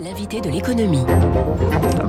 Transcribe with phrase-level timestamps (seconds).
[0.00, 1.04] L'invité de l'économie.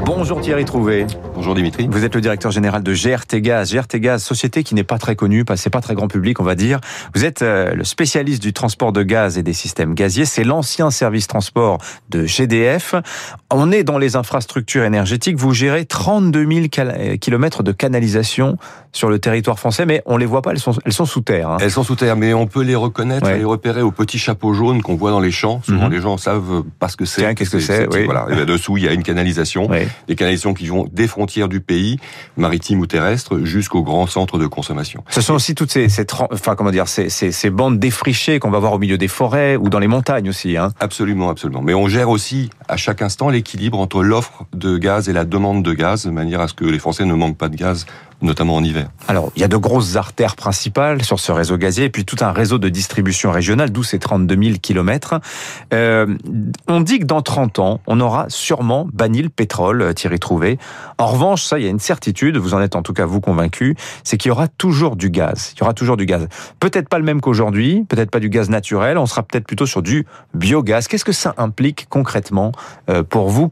[0.05, 1.07] Bonjour Thierry Trouvé.
[1.33, 1.87] Bonjour Dimitri.
[1.89, 3.73] Vous êtes le directeur général de GRT Gaz.
[3.73, 6.53] GRT Gaz, société qui n'est pas très connue, c'est pas très grand public, on va
[6.53, 6.79] dire.
[7.15, 10.25] Vous êtes euh, le spécialiste du transport de gaz et des systèmes gaziers.
[10.25, 11.79] C'est l'ancien service transport
[12.09, 12.93] de GDF.
[13.49, 15.37] On est dans les infrastructures énergétiques.
[15.37, 18.57] Vous gérez 32 000 kilomètres de canalisation
[18.91, 20.51] sur le territoire français, mais on les voit pas.
[20.51, 21.49] Elles sont, elles sont sous terre.
[21.49, 21.57] Hein.
[21.61, 23.37] Elles sont sous terre, mais on peut les reconnaître, ouais.
[23.37, 25.61] les repérer au petit chapeau jaune qu'on voit dans les champs.
[25.63, 25.91] Souvent, mm -hmm.
[25.91, 27.35] les gens savent pas ce que c'est.
[27.35, 28.05] Qu'est-ce que c'est oui.
[28.05, 28.27] Voilà.
[28.31, 29.79] Et dessous, il y a une canalisation, oui.
[30.07, 31.97] des canalisations qui vont des frontières du pays,
[32.37, 35.03] maritimes ou terrestres, jusqu'aux grands centres de consommation.
[35.09, 38.51] Ce sont aussi toutes ces, ces enfin comment dire, ces, ces, ces bandes défrichées qu'on
[38.51, 40.57] va voir au milieu des forêts ou dans les montagnes aussi.
[40.57, 40.71] Hein.
[40.79, 41.61] Absolument, absolument.
[41.61, 45.63] Mais on gère aussi à chaque instant l'équilibre entre l'offre de gaz et la demande
[45.63, 47.85] de gaz, de manière à ce que les Français ne manquent pas de gaz
[48.21, 48.89] notamment en hiver.
[49.07, 52.17] Alors, il y a de grosses artères principales sur ce réseau gazier, et puis tout
[52.21, 55.15] un réseau de distribution régionale, d'où ces 32 000 kilomètres.
[55.73, 56.17] Euh,
[56.67, 60.57] on dit que dans 30 ans, on aura sûrement banni le pétrole, Thierry Trouvé.
[60.97, 63.21] En revanche, ça, il y a une certitude, vous en êtes en tout cas vous
[63.21, 65.53] convaincu, c'est qu'il y aura toujours du gaz.
[65.55, 66.27] Il y aura toujours du gaz.
[66.59, 69.81] Peut-être pas le même qu'aujourd'hui, peut-être pas du gaz naturel, on sera peut-être plutôt sur
[69.81, 70.87] du biogaz.
[70.87, 72.51] Qu'est-ce que ça implique concrètement
[72.89, 73.51] euh, pour vous,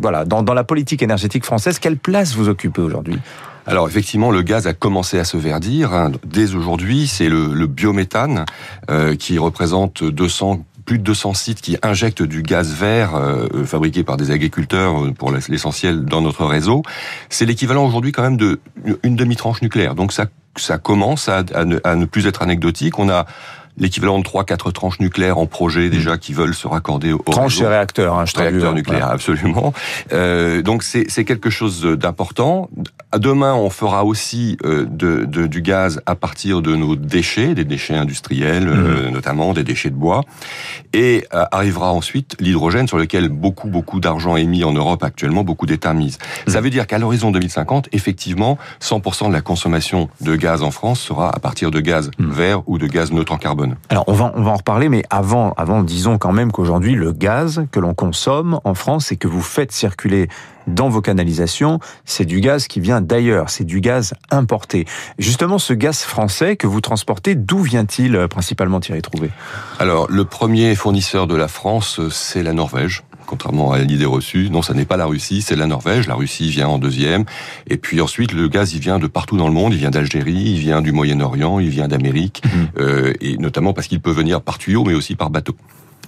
[0.00, 3.18] voilà, dans, la politique énergétique française Quelle place vous occupez aujourd'hui?
[3.66, 5.92] Alors effectivement, le gaz a commencé à se verdir.
[5.92, 6.10] Hein.
[6.24, 8.44] Dès aujourd'hui, c'est le, le, biométhane
[8.90, 14.04] euh, qui représente 200 plus de 200 sites qui injectent du gaz vert euh, fabriqué
[14.04, 16.82] par des agriculteurs pour l'essentiel dans notre réseau.
[17.28, 18.60] C'est l'équivalent aujourd'hui quand même de
[19.04, 19.94] demi-tranche nucléaire.
[19.94, 21.44] Donc ça, ça commence à,
[21.84, 22.98] à ne plus être anecdotique.
[22.98, 23.26] On a
[23.78, 27.66] l'équivalent de 3-4 tranches nucléaires en projet déjà qui veulent se raccorder au tranches et
[27.66, 29.14] réacteurs, hein, je réacteurs nucléaires, voilà.
[29.14, 29.72] absolument.
[30.12, 32.68] Euh, donc c'est quelque chose d'important.
[33.16, 37.64] Demain, on fera aussi euh, de, de, du gaz à partir de nos déchets, des
[37.64, 38.70] déchets industriels, mmh.
[38.70, 40.22] euh, notamment des déchets de bois,
[40.94, 45.44] et euh, arrivera ensuite l'hydrogène sur lequel beaucoup beaucoup d'argent est mis en Europe actuellement,
[45.44, 46.18] beaucoup d'États misent.
[46.46, 46.50] Mmh.
[46.50, 51.00] Ça veut dire qu'à l'horizon 2050, effectivement, 100% de la consommation de gaz en France
[51.00, 52.30] sera à partir de gaz mmh.
[52.30, 53.61] vert ou de gaz neutre en carbone.
[53.88, 57.12] Alors on va on va en reparler, mais avant avant disons quand même qu'aujourd'hui le
[57.12, 60.28] gaz que l'on consomme en France et que vous faites circuler
[60.66, 64.86] dans vos canalisations, c'est du gaz qui vient d'ailleurs, c'est du gaz importé.
[65.18, 69.30] Justement, ce gaz français que vous transportez, d'où vient-il euh, principalement Thierry Trouvé?
[69.80, 74.48] Alors, le premier fournisseur de la France, c'est la Norvège contrairement à l'idée reçue.
[74.50, 76.06] Non, ça n'est pas la Russie, c'est la Norvège.
[76.06, 77.24] La Russie vient en deuxième.
[77.68, 79.72] Et puis ensuite, le gaz, il vient de partout dans le monde.
[79.72, 82.80] Il vient d'Algérie, il vient du Moyen-Orient, il vient d'Amérique, mmh.
[82.80, 85.56] euh, et notamment parce qu'il peut venir par tuyau, mais aussi par bateau.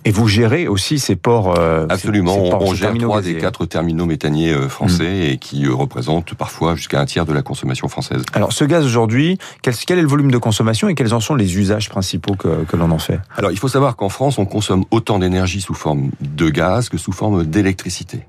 [0.07, 3.39] Et vous gérez aussi ces ports euh, Absolument, ces, ces ports, on gère trois des
[3.39, 5.33] quatre terminaux méthaniers euh, français mmh.
[5.33, 8.23] et qui euh, représentent parfois jusqu'à un tiers de la consommation française.
[8.35, 11.35] Alors ce gaz aujourd'hui, quel, quel, est le volume de consommation et quels en sont
[11.35, 13.21] les usages principaux que, que l'on en fait?
[13.37, 16.99] Alors il faut savoir qu'en France, on consomme autant d'énergie sous forme de gaz que
[16.99, 18.27] sous forme d'électricité.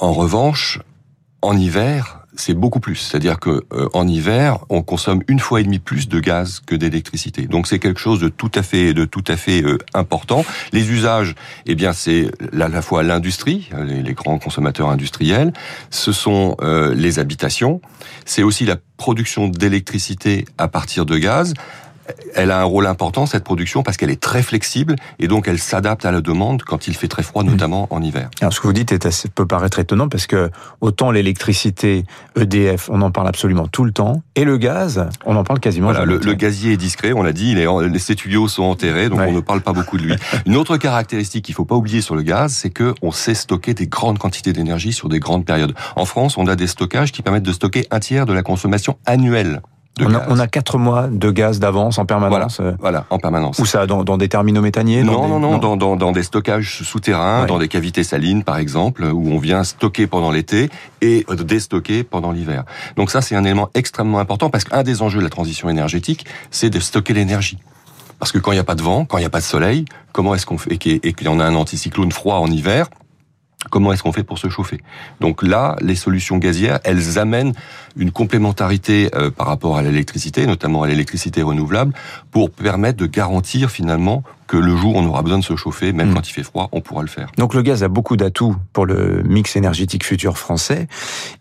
[0.00, 0.80] En revanche,
[1.42, 2.96] en hiver, c'est beaucoup plus.
[2.96, 6.74] C'est-à-dire que euh, en hiver, on consomme une fois et demie plus de gaz que
[6.74, 7.46] d'électricité.
[7.46, 10.44] Donc c'est quelque chose de tout à fait, de tout à fait euh, important.
[10.72, 11.34] Les usages,
[11.66, 15.52] eh bien, c'est à la fois l'industrie, les, les, grands consommateurs industriels.
[15.90, 17.80] Ce sont euh, les habitations.
[18.24, 21.54] C'est aussi la production d'électricité à partir de gaz
[22.34, 25.58] elle a un rôle important, cette production, parce qu'elle est très flexible et donc elle
[25.58, 27.94] s'adapte à la demande quand il fait très froid, notamment mmh.
[27.94, 28.30] en hiver.
[28.40, 32.04] Alors, ce que vous dites est assez, peut paraître étonnant parce que autant l'électricité,
[32.36, 35.88] EDF, on en parle absolument tout le temps, et le gaz, on en parle quasiment
[35.88, 36.14] voilà, jamais.
[36.14, 39.08] Le, le, gazier est discret, on l'a dit, il est en, les tuyaux sont enterrés,
[39.08, 39.26] donc ouais.
[39.28, 40.14] on ne parle pas beaucoup de lui.
[40.46, 43.74] Une autre caractéristique qu'il faut pas oublier sur le gaz, c'est que on sait stocker
[43.74, 45.74] des grandes quantités d'énergie sur des grandes périodes.
[45.96, 48.96] En France, on a des stockages qui permettent de stocker un tiers de la consommation
[49.06, 49.60] annuelle
[50.00, 52.60] on a, on a, quatre mois de gaz d'avance en permanence.
[52.60, 53.58] Voilà, voilà, en permanence.
[53.58, 55.28] Où ça dans, dans des terminaux méthaniers Non, des...
[55.28, 57.46] non, non, dans, dans, dans, des stockages souterrains, ouais.
[57.46, 60.70] dans des cavités salines par exemple, où on vient stocker pendant l'été
[61.00, 62.64] et déstocker pendant l'hiver.
[62.96, 66.26] Donc ça, c'est un élément extrêmement important parce qu'un des enjeux de la transition énergétique,
[66.50, 67.58] c'est de stocker l'énergie.
[68.18, 69.44] Parce que quand il n'y a pas de vent, quand il n'y a pas de
[69.44, 72.88] soleil, comment est-ce qu'on fait et qu'il y en a un anticyclone froid en hiver,
[73.70, 74.80] Comment est-ce qu'on fait pour se chauffer?
[75.20, 77.54] Donc là, les solutions gazières, elles amènent
[77.96, 81.92] une complémentarité euh, par rapport à l'électricité, notamment à l'électricité renouvelable,
[82.30, 85.92] pour permettre de garantir finalement que le jour où on aura besoin de se chauffer,
[85.92, 86.14] même mmh.
[86.14, 87.30] quand il fait froid, on pourra le faire.
[87.36, 90.88] Donc le gaz a beaucoup d'atouts pour le mix énergétique futur français.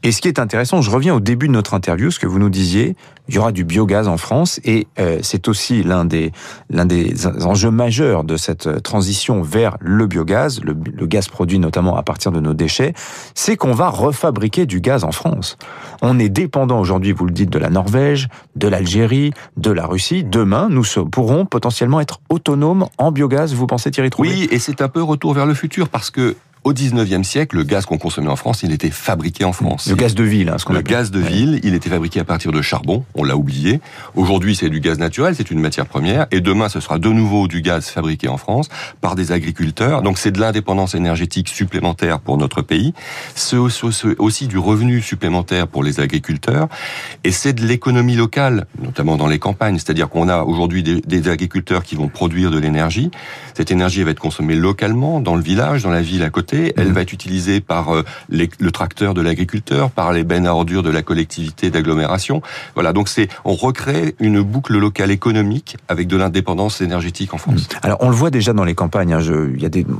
[0.03, 2.37] Et ce qui est intéressant, je reviens au début de notre interview, ce que vous
[2.37, 2.95] nous disiez,
[3.29, 6.31] il y aura du biogaz en France et euh, c'est aussi l'un des
[6.69, 11.97] l'un des enjeux majeurs de cette transition vers le biogaz, le, le gaz produit notamment
[11.97, 12.93] à partir de nos déchets,
[13.35, 15.57] c'est qu'on va refabriquer du gaz en France.
[16.01, 20.23] On est dépendant aujourd'hui, vous le dites, de la Norvège, de l'Algérie, de la Russie.
[20.23, 24.81] Demain, nous pourrons potentiellement être autonomes en biogaz, vous pensez Thierry Trouvé Oui, et c'est
[24.81, 26.35] un peu retour vers le futur parce que
[26.67, 29.87] au 19e siècle, le gaz qu'on consommait en France, il était fabriqué en France.
[29.87, 30.91] Le gaz de ville, hein, ce qu'on Le appelle.
[30.91, 33.79] gaz de ville, il était fabriqué à partir de charbon, on l'a oublié.
[34.15, 37.47] Aujourd'hui, c'est du gaz naturel, c'est une matière première, et demain, ce sera de nouveau
[37.47, 38.67] du gaz fabriqué en France
[38.99, 40.01] par des agriculteurs.
[40.01, 42.93] Donc, c'est de l'indépendance énergétique supplémentaire pour notre pays.
[43.33, 46.67] C'est aussi du revenu supplémentaire pour les agriculteurs,
[47.23, 49.75] et c'est de l'économie locale, notamment dans les campagnes.
[49.77, 53.09] C'est-à-dire qu'on a aujourd'hui des, des agriculteurs qui vont produire de l'énergie.
[53.53, 56.56] Cette énergie va être consommée localement, dans le village, dans la ville à côté.
[56.77, 60.83] Elle va être utilisée par euh, le tracteur de l'agriculteur, par les bennes à ordures
[60.83, 62.41] de la collectivité d'agglomération.
[62.75, 67.67] Voilà, donc c'est on recrée une boucle locale économique avec de l'indépendance énergétique en France.
[67.83, 69.13] Alors on le voit déjà dans les campagnes.
[69.13, 69.21] Hein,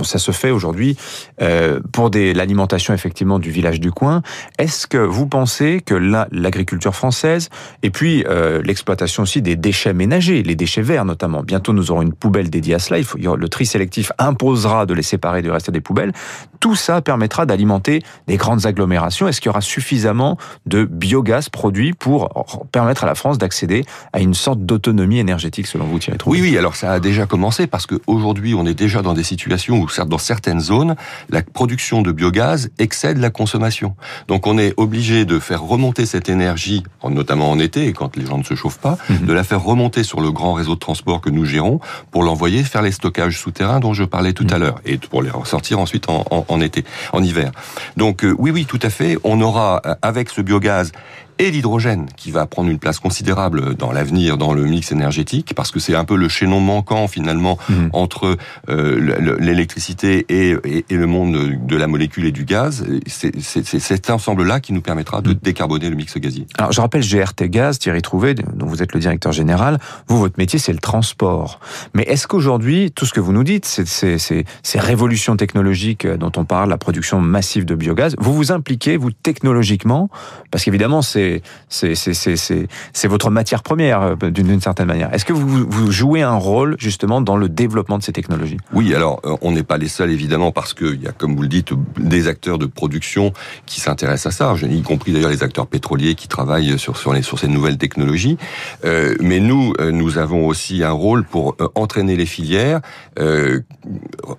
[0.04, 0.98] ça se fait aujourd'hui
[1.42, 4.22] euh, pour l'alimentation effectivement du village du coin.
[4.58, 7.50] Est-ce que vous pensez que là l'agriculture française
[7.84, 11.44] et puis euh, l'exploitation aussi des déchets ménagers, les déchets verts notamment.
[11.44, 13.00] Bientôt nous aurons une poubelle dédiée à cela.
[13.00, 16.14] Le tri sélectif imposera de les séparer du reste des poubelles.
[16.60, 19.28] Tout ça permettra d'alimenter des grandes agglomérations.
[19.28, 24.20] Est-ce qu'il y aura suffisamment de biogaz produit pour permettre à la France d'accéder à
[24.20, 26.58] une sorte d'autonomie énergétique, selon vous, Thierry Oui, oui.
[26.58, 30.18] Alors ça a déjà commencé parce qu'aujourd'hui, on est déjà dans des situations où, dans
[30.18, 30.96] certaines zones,
[31.30, 33.96] la production de biogaz excède la consommation.
[34.28, 38.38] Donc on est obligé de faire remonter cette énergie, notamment en été, quand les gens
[38.38, 39.26] ne se chauffent pas, mmh.
[39.26, 41.80] de la faire remonter sur le grand réseau de transport que nous gérons
[42.12, 44.54] pour l'envoyer faire les stockages souterrains dont je parlais tout mmh.
[44.54, 46.84] à l'heure et pour les ressortir ensuite en, en, été,
[47.14, 47.52] en hiver.
[47.96, 49.18] Donc euh, oui, oui, tout à fait.
[49.24, 50.92] On aura avec ce biogaz
[51.40, 55.72] et l'hydrogène qui va prendre une place considérable dans l'avenir dans le mix énergétique parce
[55.72, 57.74] que c'est un peu le chaînon manquant finalement mmh.
[57.94, 58.38] entre
[58.70, 62.86] euh, l'électricité et, et, et, le monde de la molécule et du gaz.
[63.08, 65.40] C'est cet ensemble-là qui nous permettra de mmh.
[65.42, 66.48] décarboner le mix gazier.
[66.58, 69.80] Alors je rappelle GRT Gaz, Thierry Trouvé, dont vous êtes le directeur général.
[70.08, 71.60] Vous, votre métier, c'est le transport.
[71.94, 76.46] Mais est-ce qu'aujourd'hui, tout ce que vous nous dites, ces, ces révolutions technologiques dont on
[76.46, 80.10] parle, la production massive de biogaz, vous vous impliquez, vous, technologiquement,
[80.52, 81.27] parce qu'évidemment, c'est
[81.70, 85.14] c'est votre matière première euh, d'une certaine manière.
[85.14, 88.58] Est-ce que vous, jouez un rôle justement dans le développement de ces technologies?
[88.74, 91.42] Oui, alors euh, on n'est pas les seuls évidemment parce qu'il y a, comme vous
[91.42, 93.34] le dites, des acteurs de production
[93.66, 97.78] qui s'intéressent à ça, y compris d'ailleurs les acteurs pétroliers qui travaillent sur ces nouvelles
[97.78, 98.38] technologies.
[98.86, 102.82] Euh, mais nous, nous avons aussi un rôle pour entraîner les filières,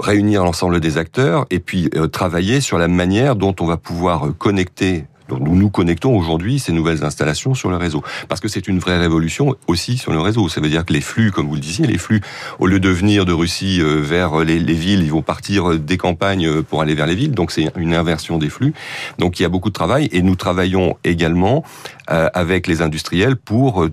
[0.01, 5.05] réunir l'ensemble des acteurs et puis travailler sur la manière dont on va pouvoir connecter
[5.29, 8.03] donc nous nous connectons aujourd'hui ces nouvelles installations sur le réseau.
[8.29, 10.49] Parce que c'est une vraie révolution aussi sur le réseau.
[10.49, 12.21] Ça veut dire que les flux, comme vous le disiez, les flux,
[12.59, 16.63] au lieu de venir de Russie vers les, les villes, ils vont partir des campagnes
[16.63, 17.33] pour aller vers les villes.
[17.33, 18.75] Donc c'est une inversion des flux.
[19.19, 21.65] Donc il y a beaucoup de travail et nous travaillons également
[22.11, 23.87] euh, avec les industriels pour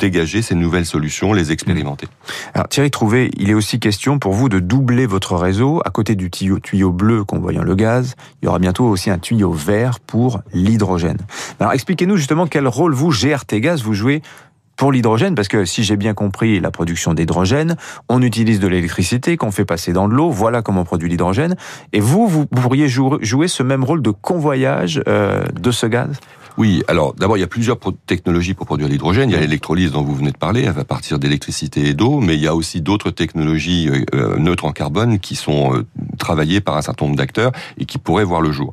[0.00, 2.08] dégager ces nouvelles solutions, les expérimenter.
[2.54, 5.80] Alors Thierry Trouvé, il est aussi question pour vous de doubler votre réseau.
[5.84, 9.18] À côté du tuyau, tuyau bleu convoyant le gaz, il y aura bientôt aussi un
[9.18, 11.18] tuyau vert pour l'hydrogène.
[11.60, 14.22] Alors expliquez-nous justement quel rôle vous, GRT Gaz, vous jouez
[14.80, 17.76] pour l'hydrogène, parce que si j'ai bien compris la production d'hydrogène,
[18.08, 21.54] on utilise de l'électricité qu'on fait passer dans de l'eau, voilà comment on produit l'hydrogène.
[21.92, 26.18] Et vous, vous pourriez jouer ce même rôle de convoyage euh, de ce gaz?
[26.60, 29.30] Oui, alors d'abord il y a plusieurs technologies pour produire l'hydrogène.
[29.30, 32.20] Il y a l'électrolyse dont vous venez de parler, elle va partir d'électricité et d'eau,
[32.20, 35.86] mais il y a aussi d'autres technologies euh, neutres en carbone qui sont euh,
[36.18, 38.72] travaillées par un certain nombre d'acteurs et qui pourraient voir le jour.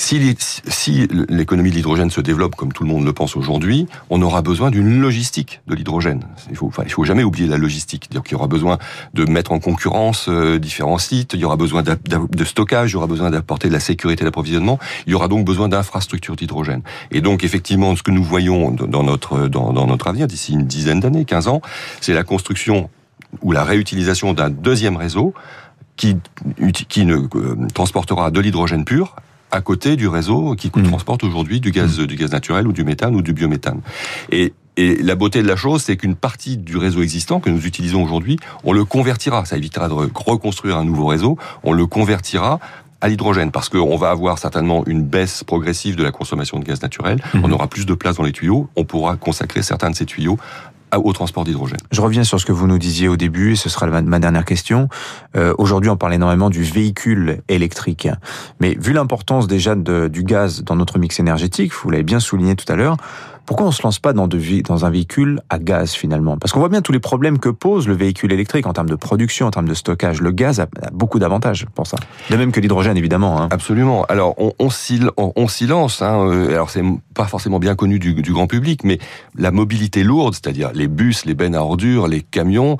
[0.00, 4.42] Si, l'économie de l'hydrogène se développe comme tout le monde le pense aujourd'hui, on aura
[4.42, 6.22] besoin d'une logistique de l'hydrogène.
[6.50, 8.08] Il faut, enfin, il faut jamais oublier la logistique.
[8.12, 8.78] Donc, il y aura besoin
[9.14, 11.34] de mettre en concurrence euh, différents sites.
[11.34, 12.92] Il y aura besoin de stockage.
[12.92, 14.78] Il y aura besoin d'apporter de la sécurité d'approvisionnement.
[15.08, 16.82] Il y aura donc besoin d'infrastructures d'hydrogène.
[17.10, 20.64] Et donc, effectivement, ce que nous voyons dans notre dans, dans notre avenir d'ici une
[20.64, 21.60] dizaine d'années, 15 ans,
[22.00, 22.88] c'est la construction
[23.42, 25.34] ou la réutilisation d'un deuxième réseau
[25.96, 26.16] qui,
[26.88, 29.16] qui ne euh, transportera de l'hydrogène pur
[29.50, 30.82] à côté du réseau qui mmh.
[30.84, 32.06] transporte aujourd'hui du gaz, mmh.
[32.06, 33.80] du gaz naturel ou du méthane ou du biométhane.
[34.30, 37.66] Et et la beauté de la chose, c'est qu'une partie du réseau existant que nous
[37.66, 39.44] utilisons aujourd'hui, on le convertira.
[39.44, 41.36] Ça évitera de reconstruire un nouveau réseau.
[41.64, 42.60] On le convertira
[43.00, 46.80] à l'hydrogène parce qu'on va avoir certainement une baisse progressive de la consommation de gaz
[46.80, 47.20] naturel.
[47.34, 47.40] Mmh.
[47.42, 48.68] On aura plus de place dans les tuyaux.
[48.76, 50.38] On pourra consacrer certains de ces tuyaux
[50.96, 51.78] au transport d'hydrogène.
[51.90, 54.44] Je reviens sur ce que vous nous disiez au début, et ce sera ma dernière
[54.44, 54.88] question.
[55.36, 58.08] Euh, Aujourd'hui, on parle énormément du véhicule électrique.
[58.60, 62.56] Mais vu l'importance déjà de, du gaz dans notre mix énergétique, vous l'avez bien souligné
[62.56, 62.96] tout à l'heure,
[63.48, 64.28] pourquoi on se lance pas dans,
[64.84, 66.36] un véhicule à gaz finalement?
[66.36, 68.94] Parce qu'on voit bien tous les problèmes que pose le véhicule électrique en termes de
[68.94, 70.20] production, en termes de stockage.
[70.20, 71.96] Le gaz a, beaucoup d'avantages pour ça.
[72.28, 73.40] De même que l'hydrogène évidemment.
[73.40, 73.48] Hein.
[73.50, 74.04] Absolument.
[74.10, 74.68] Alors on, on,
[75.16, 75.46] on.
[75.46, 76.48] Hein.
[76.50, 76.82] Alors c'est
[77.14, 78.98] pas forcément bien connu du, du grand public, mais
[79.34, 82.76] la mobilité lourde, c'est-à-dire les bus, les bennes à ordures, les camions,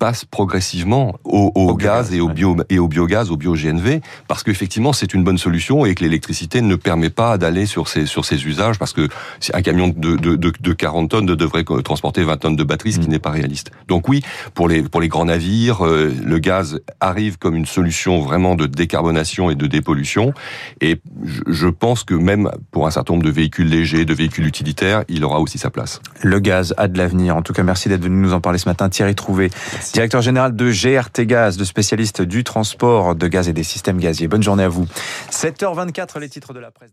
[0.00, 4.94] passe progressivement au, au, gaz, et au bio et au biogaz, au bio-GNV, parce qu'effectivement
[4.94, 8.46] c'est une bonne solution et que l'électricité ne permet pas d'aller sur ces sur ces
[8.46, 9.08] usages parce que
[9.52, 12.98] un camion de, de, de, de 40 tonnes devrait transporter 20 tonnes de batterie, ce
[12.98, 13.10] qui mm.
[13.10, 13.72] n'est pas réaliste.
[13.88, 14.22] Donc oui,
[14.54, 18.66] pour les pour les grands navires, euh, le gaz arrive comme une solution vraiment de
[18.66, 20.32] décarbonation et de dépollution.
[20.80, 20.98] Et
[21.46, 25.24] je pense que même pour un certain nombre de véhicules légers, de véhicules utilitaires, il
[25.24, 26.00] aura aussi sa place.
[26.22, 27.36] Le gaz a de l'avenir.
[27.36, 28.88] En tout cas, merci d'être venu nous en parler ce matin.
[28.88, 29.50] Thierry Trouvé,
[29.92, 34.28] directeur général de GRT Gaz, de spécialiste du transport de gaz et des systèmes gaziers.
[34.28, 34.86] Bonne journée à vous.
[35.30, 36.90] 7h24, les titres de la presse.